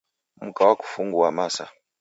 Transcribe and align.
Mka 0.41 0.63
wakufungua 0.67 1.31
masa. 1.31 1.69